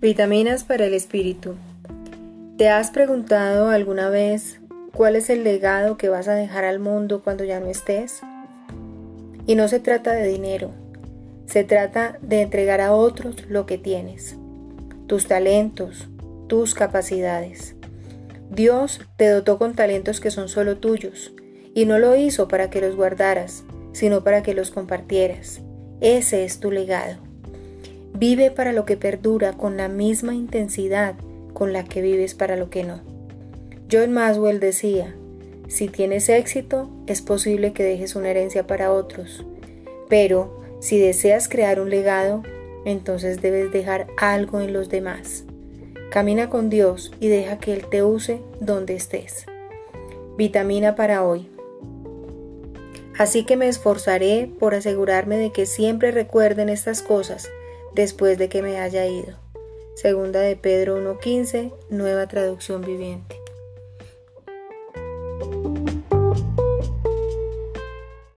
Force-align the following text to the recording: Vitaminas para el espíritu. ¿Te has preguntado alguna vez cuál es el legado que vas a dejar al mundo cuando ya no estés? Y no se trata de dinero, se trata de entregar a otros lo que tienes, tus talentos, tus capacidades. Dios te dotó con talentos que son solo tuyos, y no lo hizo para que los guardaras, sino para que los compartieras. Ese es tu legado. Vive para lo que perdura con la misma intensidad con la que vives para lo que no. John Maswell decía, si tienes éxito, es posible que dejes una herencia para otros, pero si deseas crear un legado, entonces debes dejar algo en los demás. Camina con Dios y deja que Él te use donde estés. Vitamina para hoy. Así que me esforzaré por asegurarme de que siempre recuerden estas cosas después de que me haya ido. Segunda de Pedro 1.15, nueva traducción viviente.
Vitaminas 0.00 0.64
para 0.64 0.86
el 0.86 0.94
espíritu. 0.94 1.56
¿Te 2.56 2.70
has 2.70 2.90
preguntado 2.90 3.68
alguna 3.68 4.08
vez 4.08 4.58
cuál 4.94 5.14
es 5.14 5.28
el 5.28 5.44
legado 5.44 5.98
que 5.98 6.08
vas 6.08 6.26
a 6.26 6.34
dejar 6.34 6.64
al 6.64 6.78
mundo 6.78 7.20
cuando 7.22 7.44
ya 7.44 7.60
no 7.60 7.66
estés? 7.66 8.22
Y 9.46 9.56
no 9.56 9.68
se 9.68 9.78
trata 9.78 10.12
de 10.12 10.26
dinero, 10.26 10.70
se 11.44 11.64
trata 11.64 12.18
de 12.22 12.40
entregar 12.40 12.80
a 12.80 12.94
otros 12.94 13.44
lo 13.50 13.66
que 13.66 13.76
tienes, 13.76 14.36
tus 15.06 15.26
talentos, 15.26 16.08
tus 16.46 16.72
capacidades. 16.72 17.74
Dios 18.50 19.02
te 19.16 19.28
dotó 19.28 19.58
con 19.58 19.74
talentos 19.74 20.18
que 20.18 20.30
son 20.30 20.48
solo 20.48 20.78
tuyos, 20.78 21.34
y 21.74 21.84
no 21.84 21.98
lo 21.98 22.16
hizo 22.16 22.48
para 22.48 22.70
que 22.70 22.80
los 22.80 22.96
guardaras, 22.96 23.64
sino 23.92 24.24
para 24.24 24.42
que 24.42 24.54
los 24.54 24.70
compartieras. 24.70 25.60
Ese 26.00 26.44
es 26.44 26.58
tu 26.58 26.70
legado. 26.70 27.29
Vive 28.20 28.50
para 28.50 28.74
lo 28.74 28.84
que 28.84 28.98
perdura 28.98 29.54
con 29.54 29.78
la 29.78 29.88
misma 29.88 30.34
intensidad 30.34 31.14
con 31.54 31.72
la 31.72 31.84
que 31.84 32.02
vives 32.02 32.34
para 32.34 32.54
lo 32.54 32.68
que 32.68 32.84
no. 32.84 33.00
John 33.90 34.12
Maswell 34.12 34.60
decía, 34.60 35.16
si 35.68 35.88
tienes 35.88 36.28
éxito, 36.28 36.90
es 37.06 37.22
posible 37.22 37.72
que 37.72 37.82
dejes 37.82 38.16
una 38.16 38.28
herencia 38.28 38.66
para 38.66 38.92
otros, 38.92 39.46
pero 40.10 40.62
si 40.80 40.98
deseas 40.98 41.48
crear 41.48 41.80
un 41.80 41.88
legado, 41.88 42.42
entonces 42.84 43.40
debes 43.40 43.72
dejar 43.72 44.06
algo 44.18 44.60
en 44.60 44.74
los 44.74 44.90
demás. 44.90 45.44
Camina 46.10 46.50
con 46.50 46.68
Dios 46.68 47.12
y 47.20 47.28
deja 47.28 47.58
que 47.58 47.72
Él 47.72 47.86
te 47.90 48.02
use 48.02 48.42
donde 48.60 48.96
estés. 48.96 49.46
Vitamina 50.36 50.94
para 50.94 51.24
hoy. 51.24 51.48
Así 53.16 53.46
que 53.46 53.56
me 53.56 53.68
esforzaré 53.68 54.50
por 54.58 54.74
asegurarme 54.74 55.38
de 55.38 55.52
que 55.52 55.64
siempre 55.64 56.10
recuerden 56.10 56.68
estas 56.68 57.00
cosas 57.00 57.48
después 57.94 58.38
de 58.38 58.48
que 58.48 58.62
me 58.62 58.78
haya 58.78 59.06
ido. 59.06 59.36
Segunda 59.94 60.40
de 60.40 60.56
Pedro 60.56 60.98
1.15, 60.98 61.72
nueva 61.90 62.26
traducción 62.26 62.82
viviente. 62.82 63.40